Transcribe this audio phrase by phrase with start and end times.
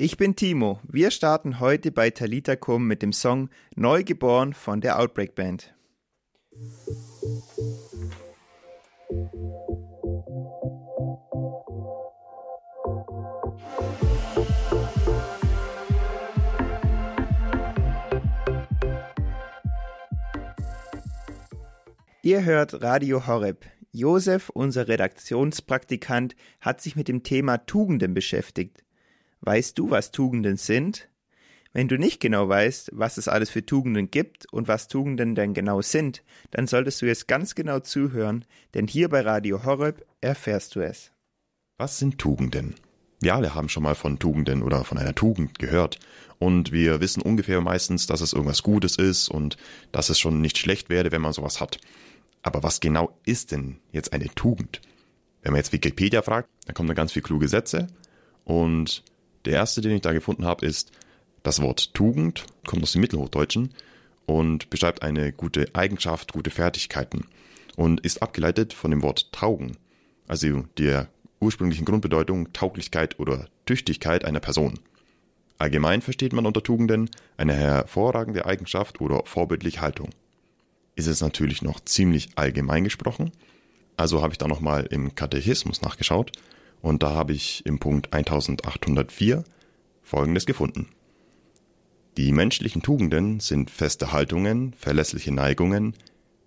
[0.00, 0.78] Ich bin Timo.
[0.84, 5.74] Wir starten heute bei Talita Kum mit dem Song Neugeboren von der Outbreak Band.
[22.22, 23.64] Ihr hört Radio Horeb.
[23.90, 28.84] Josef, unser Redaktionspraktikant, hat sich mit dem Thema Tugenden beschäftigt.
[29.40, 31.08] Weißt du, was Tugenden sind?
[31.72, 35.54] Wenn du nicht genau weißt, was es alles für Tugenden gibt und was Tugenden denn
[35.54, 40.74] genau sind, dann solltest du jetzt ganz genau zuhören, denn hier bei Radio Horeb erfährst
[40.74, 41.12] du es.
[41.76, 42.74] Was sind Tugenden?
[43.20, 45.98] Wir alle haben schon mal von Tugenden oder von einer Tugend gehört
[46.38, 49.56] und wir wissen ungefähr meistens, dass es irgendwas Gutes ist und
[49.92, 51.78] dass es schon nicht schlecht wäre, wenn man sowas hat.
[52.42, 54.80] Aber was genau ist denn jetzt eine Tugend?
[55.42, 57.88] Wenn man jetzt Wikipedia fragt, dann kommen da ganz viele kluge Sätze
[58.44, 59.02] und
[59.44, 60.92] der erste, den ich da gefunden habe, ist
[61.42, 63.70] das Wort Tugend, kommt aus dem Mittelhochdeutschen
[64.26, 67.26] und beschreibt eine gute Eigenschaft, gute Fertigkeiten
[67.76, 69.76] und ist abgeleitet von dem Wort taugen,
[70.26, 71.08] also der
[71.40, 74.78] ursprünglichen Grundbedeutung Tauglichkeit oder Tüchtigkeit einer Person.
[75.58, 80.10] Allgemein versteht man unter Tugenden eine hervorragende Eigenschaft oder vorbildliche Haltung.
[80.94, 83.32] Ist es natürlich noch ziemlich allgemein gesprochen,
[83.96, 86.32] also habe ich da nochmal im Katechismus nachgeschaut
[86.80, 89.44] und da habe ich im Punkt 1804
[90.02, 90.88] Folgendes gefunden.
[92.16, 95.94] Die menschlichen Tugenden sind feste Haltungen, verlässliche Neigungen,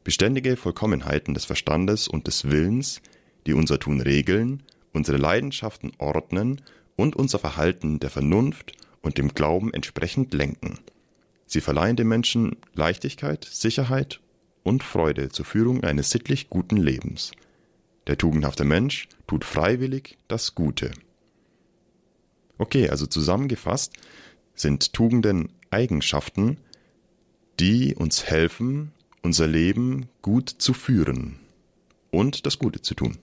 [0.03, 3.01] beständige Vollkommenheiten des Verstandes und des Willens,
[3.45, 6.61] die unser Tun regeln, unsere Leidenschaften ordnen
[6.95, 10.79] und unser Verhalten der Vernunft und dem Glauben entsprechend lenken.
[11.45, 14.19] Sie verleihen dem Menschen Leichtigkeit, Sicherheit
[14.63, 17.31] und Freude zur Führung eines sittlich guten Lebens.
[18.07, 20.91] Der tugendhafte Mensch tut freiwillig das Gute.
[22.57, 23.93] Okay, also zusammengefasst
[24.55, 26.57] sind Tugenden Eigenschaften,
[27.59, 28.91] die uns helfen,
[29.21, 31.39] unser Leben gut zu führen
[32.11, 33.17] und das Gute zu tun.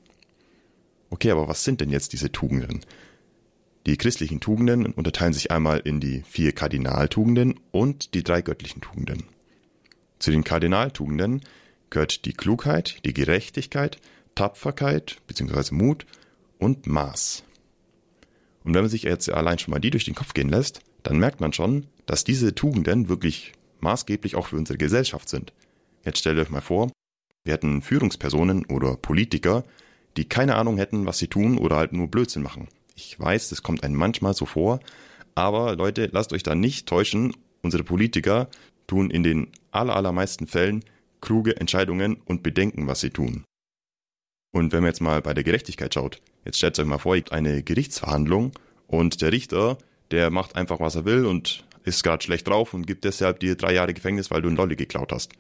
[1.11, 2.81] Okay, aber was sind denn jetzt diese Tugenden?
[3.87, 9.25] Die christlichen Tugenden unterteilen sich einmal in die vier Kardinaltugenden und die drei göttlichen Tugenden.
[10.19, 11.43] Zu den Kardinaltugenden
[11.91, 13.99] gehört die Klugheit, die Gerechtigkeit,
[14.39, 15.75] Tapferkeit bzw.
[15.75, 16.07] Mut
[16.61, 17.43] und Maß.
[18.63, 21.19] Und wenn man sich jetzt allein schon mal die durch den Kopf gehen lässt, dann
[21.19, 25.53] merkt man schon, dass diese Tugenden wirklich maßgeblich auch für unsere Gesellschaft sind.
[26.05, 26.93] Jetzt stellt euch mal vor,
[27.43, 29.65] wir hätten Führungspersonen oder Politiker,
[30.17, 32.69] die keine Ahnung hätten, was sie tun oder halt nur Blödsinn machen.
[32.95, 34.79] Ich weiß, das kommt einem manchmal so vor,
[35.35, 37.35] aber Leute, lasst euch da nicht täuschen.
[37.63, 38.49] Unsere Politiker
[38.87, 40.85] tun in den allermeisten Fällen
[41.21, 43.43] kluge Entscheidungen und bedenken, was sie tun.
[44.51, 47.21] Und wenn man jetzt mal bei der Gerechtigkeit schaut, jetzt stellt euch mal vor, ihr
[47.21, 48.53] habt eine Gerichtsverhandlung
[48.87, 49.79] und der Richter,
[50.11, 53.57] der macht einfach, was er will und ist gerade schlecht drauf und gibt deshalb dir
[53.57, 55.33] drei Jahre Gefängnis, weil du einen Lolli geklaut hast.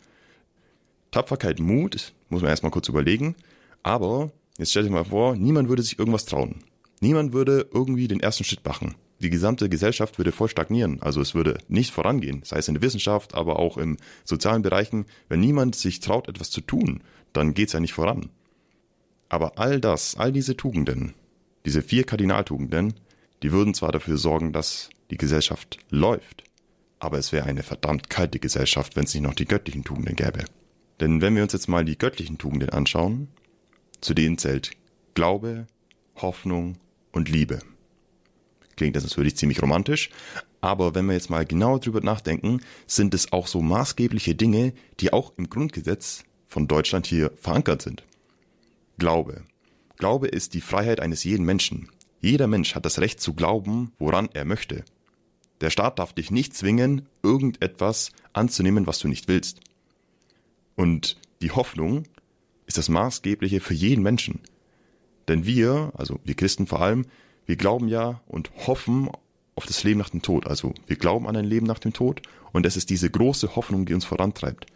[1.10, 3.34] Tapferkeit, Mut, muss man erstmal kurz überlegen,
[3.82, 6.64] aber jetzt stellt euch mal vor, niemand würde sich irgendwas trauen.
[7.00, 8.97] Niemand würde irgendwie den ersten Schritt machen.
[9.20, 12.82] Die gesamte Gesellschaft würde voll stagnieren, also es würde nicht vorangehen, sei es in der
[12.82, 15.06] Wissenschaft, aber auch im sozialen Bereichen.
[15.28, 17.02] Wenn niemand sich traut, etwas zu tun,
[17.32, 18.30] dann geht's ja nicht voran.
[19.28, 21.15] Aber all das, all diese Tugenden,
[21.65, 22.94] diese vier Kardinaltugenden,
[23.43, 26.44] die würden zwar dafür sorgen, dass die Gesellschaft läuft,
[26.99, 30.44] aber es wäre eine verdammt kalte Gesellschaft, wenn es nicht noch die göttlichen Tugenden gäbe.
[31.00, 33.28] Denn wenn wir uns jetzt mal die göttlichen Tugenden anschauen,
[34.00, 34.72] zu denen zählt
[35.15, 35.66] Glaube,
[36.16, 36.78] Hoffnung
[37.12, 37.60] und Liebe.
[38.77, 40.10] Klingt das natürlich ziemlich romantisch,
[40.60, 45.12] aber wenn wir jetzt mal genau drüber nachdenken, sind es auch so maßgebliche Dinge, die
[45.12, 48.05] auch im Grundgesetz von Deutschland hier verankert sind.
[48.98, 49.44] Glaube.
[49.97, 51.88] Glaube ist die Freiheit eines jeden Menschen.
[52.20, 54.84] Jeder Mensch hat das Recht zu glauben, woran er möchte.
[55.60, 59.60] Der Staat darf dich nicht zwingen, irgendetwas anzunehmen, was du nicht willst.
[60.76, 62.04] Und die Hoffnung
[62.66, 64.41] ist das Maßgebliche für jeden Menschen.
[65.26, 67.06] Denn wir, also wir Christen vor allem,
[67.47, 69.10] wir glauben ja und hoffen
[69.54, 70.47] auf das Leben nach dem Tod.
[70.47, 72.22] Also wir glauben an ein Leben nach dem Tod
[72.53, 74.66] und es ist diese große Hoffnung, die uns vorantreibt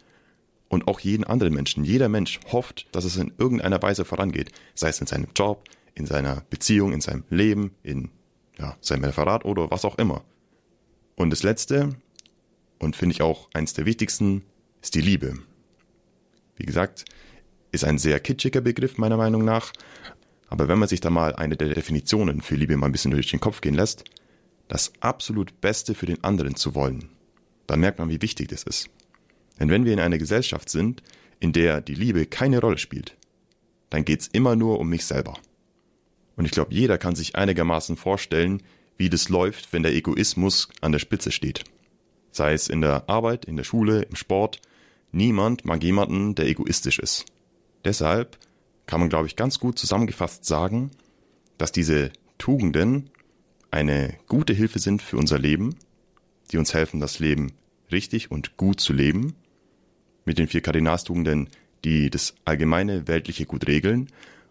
[0.73, 1.83] und auch jeden anderen Menschen.
[1.83, 5.63] Jeder Mensch hofft, dass es in irgendeiner Weise vorangeht, sei es in seinem Job,
[5.95, 8.09] in seiner Beziehung, in seinem Leben, in
[8.57, 10.23] ja, seinem Referat oder was auch immer.
[11.15, 11.95] Und das Letzte,
[12.79, 14.43] und finde ich auch eins der wichtigsten,
[14.81, 15.35] ist die Liebe.
[16.55, 17.05] Wie gesagt,
[17.71, 19.73] ist ein sehr kitschiger Begriff meiner Meinung nach,
[20.47, 23.31] aber wenn man sich da mal eine der Definitionen für Liebe mal ein bisschen durch
[23.31, 24.03] den Kopf gehen lässt,
[24.67, 27.09] das absolut Beste für den anderen zu wollen,
[27.65, 28.89] dann merkt man, wie wichtig das ist.
[29.59, 31.03] Denn wenn wir in einer Gesellschaft sind,
[31.39, 33.15] in der die Liebe keine Rolle spielt,
[33.89, 35.37] dann geht's immer nur um mich selber.
[36.35, 38.63] Und ich glaube, jeder kann sich einigermaßen vorstellen,
[38.97, 41.63] wie das läuft, wenn der Egoismus an der Spitze steht.
[42.31, 44.61] Sei es in der Arbeit, in der Schule, im Sport.
[45.11, 47.25] Niemand mag jemanden, der egoistisch ist.
[47.85, 48.37] Deshalb
[48.87, 50.91] kann man, glaube ich, ganz gut zusammengefasst sagen,
[51.57, 53.09] dass diese Tugenden
[53.69, 55.75] eine gute Hilfe sind für unser Leben,
[56.51, 57.53] die uns helfen, das Leben
[57.91, 59.35] richtig und gut zu leben,
[60.25, 61.49] mit den vier Kardinalstugenden,
[61.83, 64.07] die das allgemeine weltliche Gut regeln,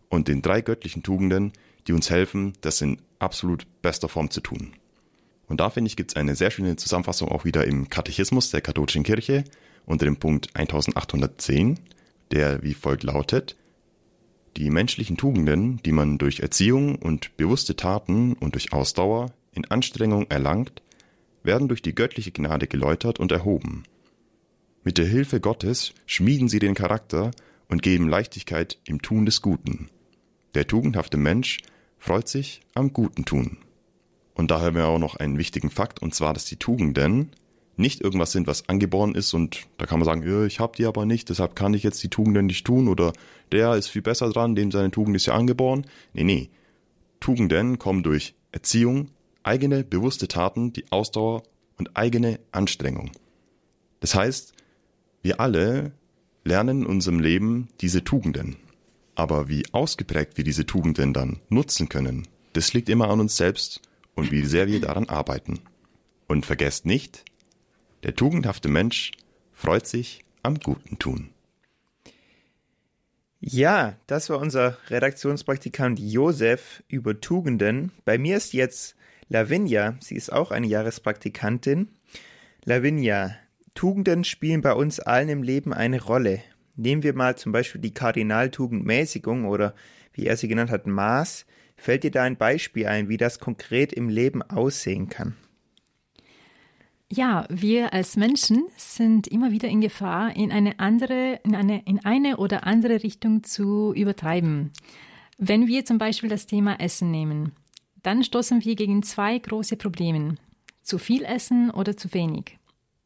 [0.08, 1.52] und den drei göttlichen Tugenden,
[1.86, 4.74] die uns helfen, das in absolut bester Form zu tun.
[5.48, 8.60] Und da finde ich, gibt es eine sehr schöne Zusammenfassung auch wieder im Katechismus der
[8.60, 9.44] katholischen Kirche
[9.86, 11.78] unter dem Punkt 1810,
[12.30, 13.56] der wie folgt lautet,
[14.56, 20.26] die menschlichen Tugenden, die man durch Erziehung und bewusste Taten und durch Ausdauer in Anstrengung
[20.30, 20.82] erlangt,
[21.42, 23.84] werden durch die göttliche Gnade geläutert und erhoben.
[24.84, 27.30] Mit der Hilfe Gottes schmieden sie den Charakter
[27.68, 29.88] und geben Leichtigkeit im Tun des Guten.
[30.56, 31.58] Der tugendhafte Mensch
[31.98, 33.58] freut sich am guten Tun.
[34.34, 37.30] Und da haben wir auch noch einen wichtigen Fakt, und zwar, dass die Tugenden
[37.76, 41.06] nicht irgendwas sind, was angeboren ist und da kann man sagen, ich habe die aber
[41.06, 43.12] nicht, deshalb kann ich jetzt die Tugenden nicht tun oder
[43.52, 45.86] der ist viel besser dran, dem seine Tugend ist ja angeboren.
[46.12, 46.50] Nee, nee.
[47.20, 49.10] Tugenden kommen durch Erziehung,
[49.44, 51.44] eigene bewusste Taten, die Ausdauer
[51.78, 53.12] und eigene Anstrengung.
[54.00, 54.54] Das heißt,
[55.22, 55.92] wir alle
[56.44, 58.56] lernen in unserem Leben diese Tugenden.
[59.14, 63.80] Aber wie ausgeprägt wir diese Tugenden dann nutzen können, das liegt immer an uns selbst
[64.14, 65.60] und wie sehr wir daran arbeiten.
[66.26, 67.24] Und vergesst nicht,
[68.02, 69.12] der tugendhafte Mensch
[69.52, 71.30] freut sich am guten Tun.
[73.40, 77.90] Ja, das war unser Redaktionspraktikant Josef über Tugenden.
[78.04, 78.94] Bei mir ist jetzt
[79.28, 81.88] Lavinia, sie ist auch eine Jahrespraktikantin.
[82.64, 83.34] Lavinia,
[83.74, 86.42] Tugenden spielen bei uns allen im Leben eine Rolle.
[86.76, 89.74] Nehmen wir mal zum Beispiel die Kardinaltugend Mäßigung oder
[90.12, 91.46] wie er sie genannt hat, Maß.
[91.76, 95.36] Fällt dir da ein Beispiel ein, wie das konkret im Leben aussehen kann?
[97.10, 102.02] Ja, wir als Menschen sind immer wieder in Gefahr, in eine andere, in eine, in
[102.04, 104.72] eine oder andere Richtung zu übertreiben.
[105.36, 107.52] Wenn wir zum Beispiel das Thema Essen nehmen,
[108.02, 110.36] dann stoßen wir gegen zwei große Probleme.
[110.82, 112.58] Zu viel Essen oder zu wenig.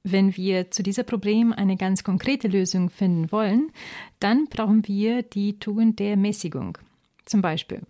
[0.08, 3.72] Wenn wir zu diesem Problem eine ganz konkrete Lösung finden wollen,
[4.20, 6.78] dann brauchen wir die Tugend der Mäßigung.
[7.24, 7.82] Zum Beispiel,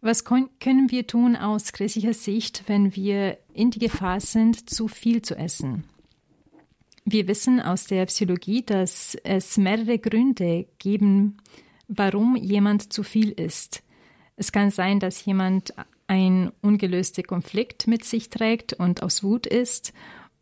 [0.00, 5.22] was können wir tun aus christlicher Sicht, wenn wir in die Gefahr sind, zu viel
[5.22, 5.82] zu essen?
[7.04, 11.38] Wir wissen aus der Psychologie, dass es mehrere Gründe geben,
[11.88, 13.82] warum jemand zu viel isst.
[14.36, 15.74] Es kann sein, dass jemand
[16.06, 19.92] ein ungelöster Konflikt mit sich trägt und aus Wut ist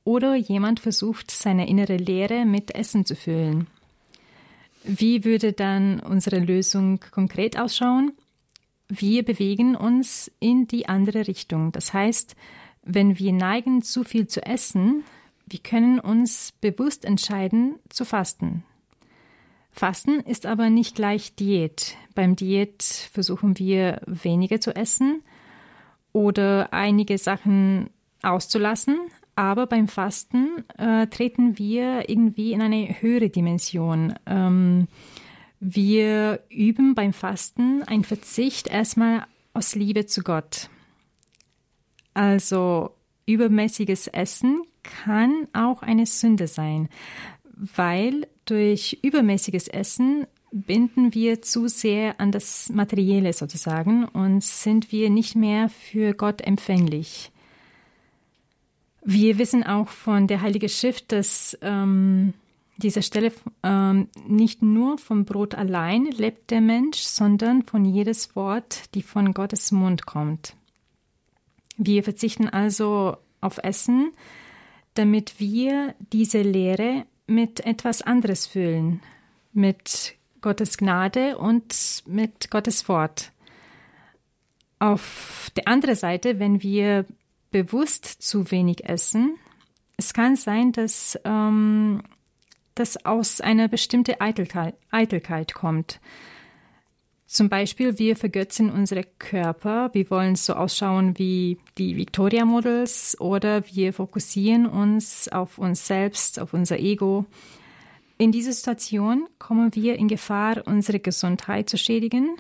[0.05, 3.67] oder jemand versucht, seine innere Leere mit Essen zu füllen.
[4.83, 8.13] Wie würde dann unsere Lösung konkret ausschauen?
[8.89, 11.71] Wir bewegen uns in die andere Richtung.
[11.73, 12.35] Das heißt,
[12.83, 15.05] wenn wir neigen, zu viel zu essen,
[15.47, 18.65] wir können uns bewusst entscheiden, zu fasten.
[19.71, 21.97] Fasten ist aber nicht gleich Diät.
[22.15, 25.23] Beim Diät versuchen wir weniger zu essen
[26.13, 27.91] oder einige Sachen
[28.23, 28.99] auszulassen,
[29.41, 34.13] aber beim Fasten äh, treten wir irgendwie in eine höhere Dimension.
[34.27, 34.87] Ähm,
[35.61, 40.69] wir üben beim Fasten einen Verzicht erstmal aus Liebe zu Gott.
[42.13, 42.91] Also
[43.25, 46.91] übermäßiges Essen kann auch eine Sünde sein,
[47.55, 55.09] weil durch übermäßiges Essen binden wir zu sehr an das Materielle sozusagen und sind wir
[55.09, 57.33] nicht mehr für Gott empfänglich.
[59.13, 62.33] Wir wissen auch von der Heilige Schrift, dass ähm,
[62.77, 63.33] dieser Stelle
[63.65, 69.35] ähm, nicht nur vom Brot allein lebt der Mensch, sondern von jedes Wort, die von
[69.35, 70.55] Gottes Mund kommt.
[71.77, 74.13] Wir verzichten also auf Essen,
[74.95, 79.01] damit wir diese Lehre mit etwas anderes füllen,
[79.53, 83.33] mit Gottes Gnade und mit Gottes Wort.
[84.79, 87.07] Auf der anderen Seite, wenn wir
[87.51, 89.37] bewusst zu wenig essen.
[89.97, 92.03] Es kann sein, dass ähm,
[92.75, 96.01] das aus einer bestimmten Eitelkeit, Eitelkeit kommt.
[97.27, 103.65] Zum Beispiel, wir vergötzen unsere Körper, wir wollen so ausschauen wie die Victoria Models oder
[103.69, 107.27] wir fokussieren uns auf uns selbst, auf unser Ego.
[108.19, 112.37] In dieser Situation kommen wir in Gefahr, unsere Gesundheit zu schädigen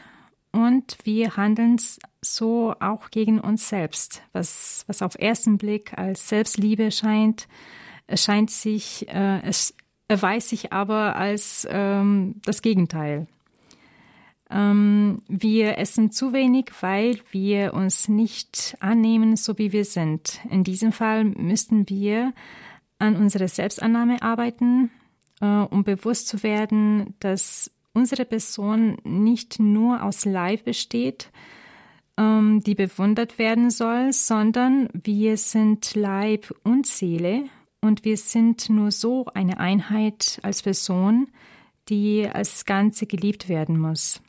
[0.52, 1.76] und wir handeln
[2.20, 7.48] so auch gegen uns selbst, was, was auf ersten Blick als Selbstliebe scheint,
[8.06, 9.74] erscheint sich, äh, es
[10.08, 13.28] erweist sich aber als ähm, das Gegenteil.
[14.50, 20.40] Ähm, wir essen zu wenig, weil wir uns nicht annehmen, so wie wir sind.
[20.50, 22.32] In diesem Fall müssten wir
[22.98, 24.90] an unserer Selbstannahme arbeiten,
[25.40, 31.30] äh, um bewusst zu werden, dass unsere Person nicht nur aus Leib besteht,
[32.16, 37.44] ähm, die bewundert werden soll, sondern wir sind Leib und Seele
[37.80, 41.28] und wir sind nur so eine Einheit als Person,
[41.88, 44.20] die als Ganze geliebt werden muss.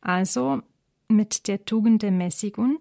[0.00, 0.62] Also
[1.08, 2.78] mit der Tugend der Mäßigung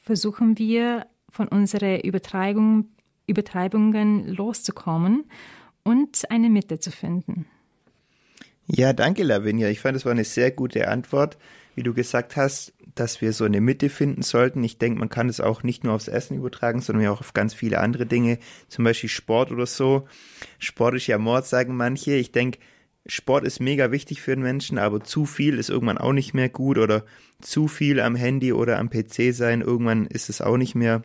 [0.00, 2.90] versuchen wir von unseren Übertreibung,
[3.26, 5.24] Übertreibungen loszukommen
[5.82, 7.46] und eine Mitte zu finden.
[8.66, 9.68] Ja, danke, Lavinia.
[9.68, 11.36] Ich fand, es war eine sehr gute Antwort,
[11.74, 14.64] wie du gesagt hast, dass wir so eine Mitte finden sollten.
[14.64, 17.52] Ich denke, man kann es auch nicht nur aufs Essen übertragen, sondern auch auf ganz
[17.52, 20.06] viele andere Dinge, zum Beispiel Sport oder so.
[20.58, 22.14] Sport ist ja Mord, sagen manche.
[22.14, 22.58] Ich denke,
[23.06, 26.48] Sport ist mega wichtig für den Menschen, aber zu viel ist irgendwann auch nicht mehr
[26.48, 27.04] gut oder
[27.40, 31.02] zu viel am Handy oder am PC sein, irgendwann ist es auch nicht mehr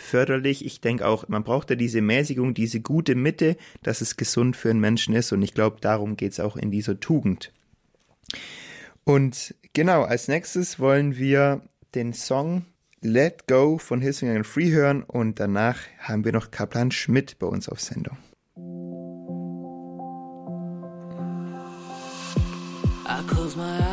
[0.00, 0.64] förderlich.
[0.64, 4.70] Ich denke auch, man braucht ja diese Mäßigung, diese gute Mitte, dass es gesund für
[4.70, 5.32] einen Menschen ist.
[5.32, 7.52] Und ich glaube, darum geht es auch in dieser Tugend.
[9.04, 11.62] Und genau, als nächstes wollen wir
[11.94, 12.64] den Song
[13.02, 17.46] Let Go von Hissing and Free hören und danach haben wir noch Kaplan Schmidt bei
[17.46, 18.18] uns auf Sendung.
[23.06, 23.89] I close my eyes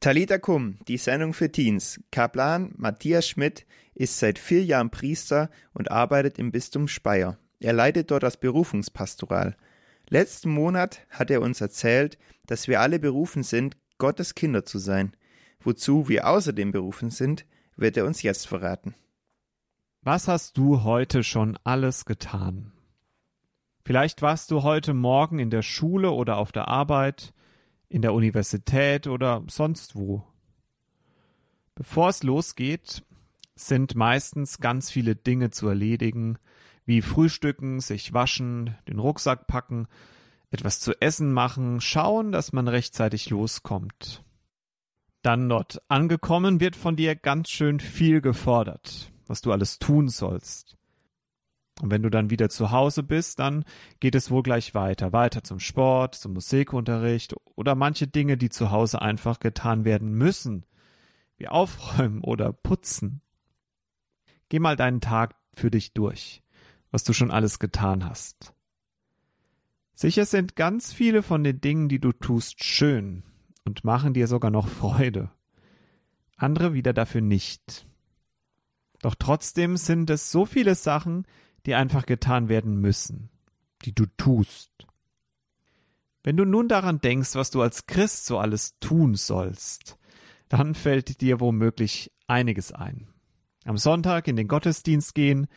[0.00, 2.00] Talita Kum, die Sendung für Teens.
[2.12, 7.38] Kaplan Matthias Schmidt ist seit vier Jahren Priester und arbeitet im Bistum Speyer.
[7.58, 9.56] Er leitet dort das Berufungspastoral.
[10.08, 15.16] Letzten Monat hat er uns erzählt, dass wir alle berufen sind, Gottes Kinder zu sein.
[15.60, 17.46] Wozu wir außerdem berufen sind,
[17.76, 18.94] wird er uns jetzt verraten.
[20.02, 22.75] Was hast du heute schon alles getan?
[23.86, 27.32] Vielleicht warst du heute Morgen in der Schule oder auf der Arbeit,
[27.88, 30.24] in der Universität oder sonst wo.
[31.76, 33.04] Bevor es losgeht,
[33.54, 36.36] sind meistens ganz viele Dinge zu erledigen,
[36.84, 39.86] wie Frühstücken, sich waschen, den Rucksack packen,
[40.50, 44.24] etwas zu essen machen, schauen, dass man rechtzeitig loskommt.
[45.22, 50.75] Dann dort angekommen wird von dir ganz schön viel gefordert was du alles tun sollst.
[51.82, 53.64] Und wenn du dann wieder zu Hause bist, dann
[54.00, 58.70] geht es wohl gleich weiter, weiter zum Sport, zum Musikunterricht oder manche Dinge, die zu
[58.70, 60.64] Hause einfach getan werden müssen,
[61.36, 63.20] wie aufräumen oder putzen.
[64.48, 66.42] Geh mal deinen Tag für dich durch,
[66.90, 68.54] was du schon alles getan hast.
[69.94, 73.22] Sicher sind ganz viele von den Dingen, die du tust, schön
[73.64, 75.30] und machen dir sogar noch Freude.
[76.36, 77.86] Andere wieder dafür nicht.
[79.00, 81.26] Doch trotzdem sind es so viele Sachen,
[81.66, 83.28] die einfach getan werden müssen,
[83.84, 84.70] die du tust.
[86.22, 89.98] Wenn du nun daran denkst, was du als Christ so alles tun sollst,
[90.48, 93.08] dann fällt dir womöglich einiges ein.
[93.64, 95.48] Am Sonntag in den Gottesdienst gehen,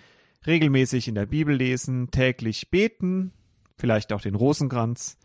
[0.45, 3.33] regelmäßig in der Bibel lesen, täglich beten,
[3.77, 5.17] vielleicht auch den Rosenkranz,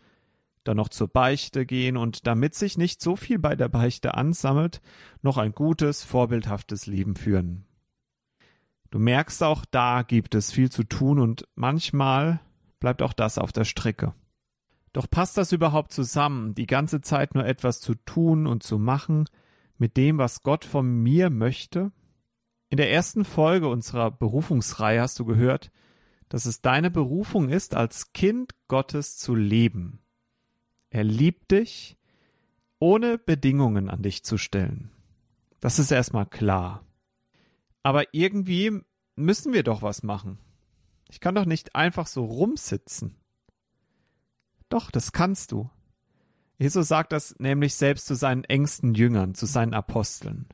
[0.63, 4.81] dann noch zur Beichte gehen und damit sich nicht so viel bei der Beichte ansammelt,
[5.21, 7.64] noch ein gutes, vorbildhaftes Leben führen.
[8.95, 12.39] Du merkst auch, da gibt es viel zu tun und manchmal
[12.79, 14.13] bleibt auch das auf der Strecke.
[14.93, 19.25] Doch passt das überhaupt zusammen, die ganze Zeit nur etwas zu tun und zu machen
[19.77, 21.91] mit dem, was Gott von mir möchte?
[22.69, 25.73] In der ersten Folge unserer Berufungsreihe hast du gehört,
[26.29, 29.99] dass es deine Berufung ist, als Kind Gottes zu leben.
[30.89, 31.97] Er liebt dich,
[32.79, 34.89] ohne Bedingungen an dich zu stellen.
[35.59, 36.84] Das ist erstmal klar.
[37.85, 38.81] Aber irgendwie
[39.15, 40.39] müssen wir doch was machen.
[41.07, 43.15] Ich kann doch nicht einfach so rumsitzen.
[44.69, 45.69] Doch, das kannst du.
[46.57, 50.47] Jesus sagt das nämlich selbst zu seinen engsten Jüngern, zu seinen Aposteln.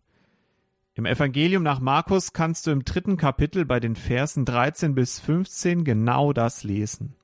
[0.93, 5.85] Im Evangelium nach Markus kannst du im dritten Kapitel bei den Versen 13 bis 15
[5.85, 7.15] genau das lesen.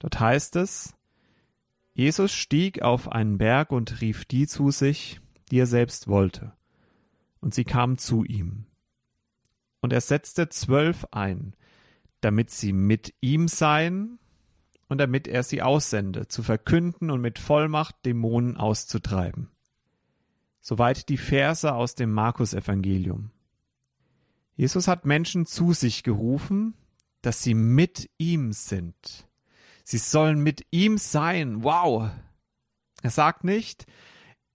[0.00, 0.94] Dort heißt es,
[1.94, 6.52] Jesus stieg auf einen Berg und rief die zu sich, die er selbst wollte.
[7.40, 8.67] Und sie kamen zu ihm.
[9.80, 11.54] Und er setzte zwölf ein,
[12.20, 14.18] damit sie mit ihm seien
[14.88, 19.50] und damit er sie aussende, zu verkünden und mit Vollmacht Dämonen auszutreiben.
[20.60, 23.30] Soweit die Verse aus dem Markus-Evangelium.
[24.56, 26.74] Jesus hat Menschen zu sich gerufen,
[27.22, 29.28] dass sie mit ihm sind.
[29.84, 31.62] Sie sollen mit ihm sein.
[31.62, 32.10] Wow!
[33.02, 33.86] Er sagt nicht,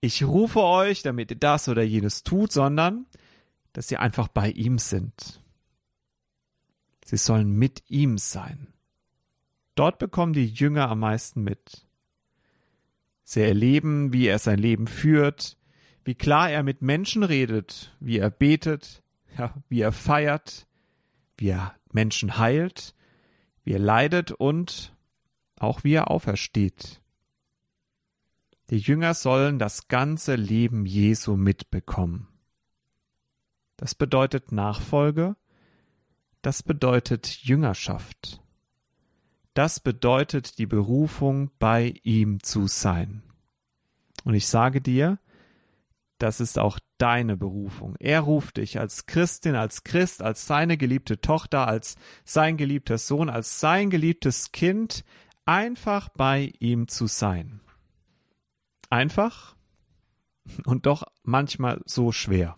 [0.01, 3.05] ich rufe euch, damit ihr das oder jenes tut, sondern
[3.73, 5.41] dass sie einfach bei ihm sind.
[7.05, 8.67] Sie sollen mit ihm sein.
[9.75, 11.87] Dort bekommen die Jünger am meisten mit.
[13.23, 15.57] Sie erleben, wie er sein Leben führt,
[16.05, 19.03] wie klar er mit Menschen redet, wie er betet,
[19.37, 20.67] ja, wie er feiert,
[21.37, 22.93] wie er Menschen heilt,
[23.63, 24.95] wie er leidet und
[25.57, 27.01] auch wie er aufersteht.
[28.69, 32.27] Die Jünger sollen das ganze Leben Jesu mitbekommen.
[33.77, 35.35] Das bedeutet Nachfolge,
[36.41, 38.41] das bedeutet Jüngerschaft.
[39.53, 43.23] Das bedeutet die Berufung, bei ihm zu sein.
[44.23, 45.19] Und ich sage dir,
[46.17, 47.95] das ist auch deine Berufung.
[47.99, 53.29] Er ruft dich als Christin, als Christ, als seine geliebte Tochter, als sein geliebter Sohn,
[53.29, 55.03] als sein geliebtes Kind,
[55.45, 57.59] einfach bei ihm zu sein.
[58.89, 59.55] Einfach
[60.65, 62.55] und doch manchmal so schwer.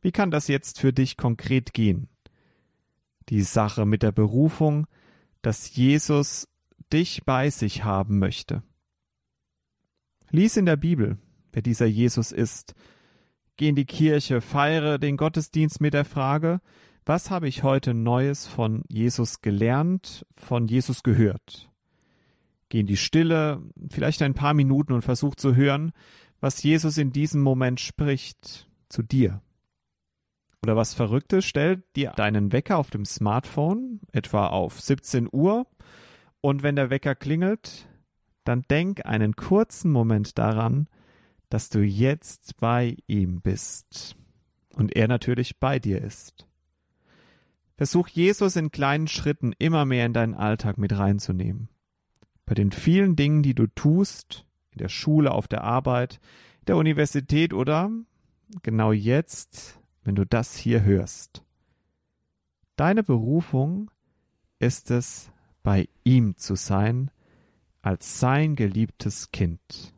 [0.00, 2.08] Wie kann das jetzt für dich konkret gehen?
[3.28, 4.86] Die Sache mit der Berufung,
[5.42, 6.48] dass Jesus
[6.92, 8.62] dich bei sich haben möchte.
[10.30, 11.18] Lies in der Bibel,
[11.52, 12.74] wer dieser Jesus ist.
[13.56, 16.60] Geh in die Kirche, feiere den Gottesdienst mit der Frage,
[17.04, 21.70] was habe ich heute Neues von Jesus gelernt, von Jesus gehört?
[22.68, 25.92] Geh in die Stille, vielleicht ein paar Minuten und versuch zu hören,
[26.40, 29.42] was Jesus in diesem Moment spricht zu dir.
[30.62, 35.66] Oder was Verrücktes, stell dir deinen Wecker auf dem Smartphone, etwa auf 17 Uhr,
[36.42, 37.88] und wenn der Wecker klingelt,
[38.44, 40.88] dann denk einen kurzen Moment daran,
[41.48, 44.16] dass du jetzt bei ihm bist
[44.74, 46.46] und er natürlich bei dir ist.
[47.76, 51.68] Versuch Jesus in kleinen Schritten immer mehr in deinen Alltag mit reinzunehmen.
[52.44, 56.20] Bei den vielen Dingen, die du tust, in der Schule, auf der Arbeit,
[56.66, 57.90] der Universität oder
[58.62, 61.42] genau jetzt wenn du das hier hörst.
[62.76, 63.90] Deine Berufung
[64.58, 65.30] ist es,
[65.62, 67.10] bei ihm zu sein,
[67.82, 69.92] als sein geliebtes Kind.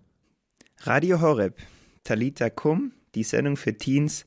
[0.79, 1.59] Radio Horeb,
[2.03, 4.27] Talita Kum, die Sendung für Teens,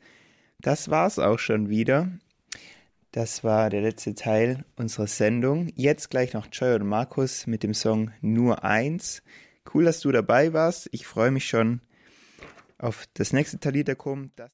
[0.59, 2.09] das war's auch schon wieder.
[3.11, 5.69] Das war der letzte Teil unserer Sendung.
[5.75, 9.23] Jetzt gleich noch Joy und Markus mit dem Song Nur eins.
[9.73, 10.89] Cool, dass du dabei warst.
[10.91, 11.81] Ich freue mich schon
[12.77, 14.31] auf das nächste Talita Kum.